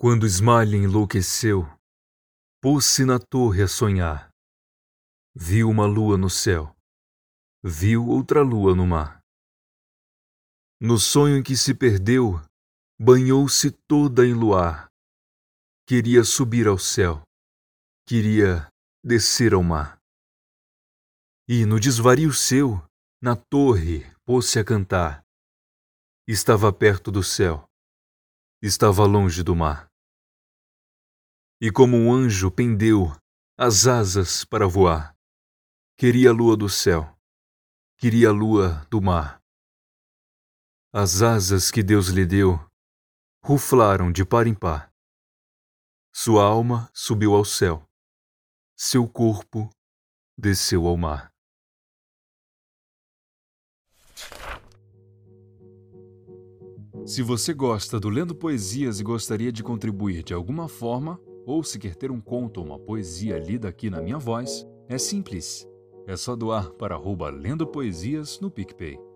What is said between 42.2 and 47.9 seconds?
deu ruflaram de par em par. Sua alma subiu ao céu,